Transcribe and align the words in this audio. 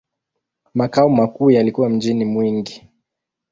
Makao 0.73 1.09
makuu 1.09 1.49
yalikuwa 1.51 1.89
mjini 1.89 2.25
Mwingi. 2.25 2.87